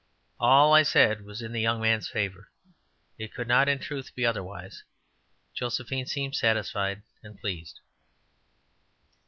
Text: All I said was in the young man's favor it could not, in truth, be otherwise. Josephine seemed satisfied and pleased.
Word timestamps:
All 0.39 0.73
I 0.73 0.81
said 0.81 1.21
was 1.25 1.43
in 1.43 1.51
the 1.51 1.61
young 1.61 1.79
man's 1.79 2.09
favor 2.09 2.49
it 3.19 3.35
could 3.35 3.47
not, 3.47 3.69
in 3.69 3.77
truth, 3.77 4.15
be 4.15 4.25
otherwise. 4.25 4.83
Josephine 5.53 6.07
seemed 6.07 6.35
satisfied 6.35 7.03
and 7.21 7.39
pleased. 7.39 7.79